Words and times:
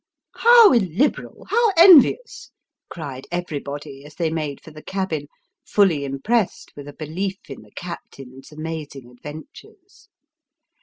"How 0.47 0.71
illiberal! 0.73 1.45
how 1.51 1.73
envious!" 1.77 2.49
cried 2.89 3.27
everybody, 3.31 4.03
as 4.03 4.15
they 4.15 4.31
made 4.31 4.59
for 4.59 4.71
the 4.71 4.81
cabin, 4.81 5.27
fully 5.63 6.05
impressed 6.05 6.71
with 6.75 6.87
a 6.87 6.93
belief 6.93 7.37
in 7.49 7.61
the 7.61 7.69
captain's 7.69 8.51
amazing 8.51 9.11
adventures. 9.11 10.09